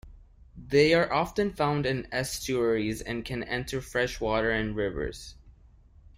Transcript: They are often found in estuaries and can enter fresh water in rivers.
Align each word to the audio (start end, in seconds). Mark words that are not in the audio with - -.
They 0.57 0.95
are 0.95 1.13
often 1.13 1.53
found 1.53 1.85
in 1.85 2.07
estuaries 2.11 3.03
and 3.03 3.23
can 3.23 3.43
enter 3.43 3.81
fresh 3.81 4.19
water 4.19 4.51
in 4.51 4.73
rivers. 4.73 5.35